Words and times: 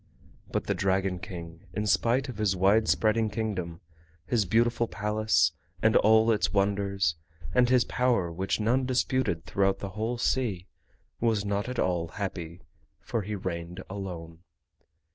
But 0.51 0.63
the 0.65 0.73
Dragon 0.73 1.19
King, 1.19 1.67
in 1.73 1.85
spite 1.85 2.27
of 2.27 2.39
his 2.39 2.55
wide 2.55 2.87
spreading 2.87 3.29
Kingdom, 3.29 3.81
his 4.25 4.45
beautiful 4.47 4.87
Palace 4.87 5.51
and 5.79 5.95
all 5.95 6.31
its 6.31 6.51
wonders, 6.51 7.17
and 7.53 7.69
his 7.69 7.83
power 7.83 8.31
which 8.31 8.59
none 8.59 8.87
disputed 8.87 9.45
throughout 9.45 9.77
the 9.77 9.89
whole 9.89 10.17
sea, 10.17 10.65
was 11.19 11.45
not 11.45 11.69
at 11.69 11.77
all 11.77 12.07
happy, 12.07 12.63
for 12.99 13.21
he 13.21 13.35
reigned 13.35 13.83
alone. 13.91 14.39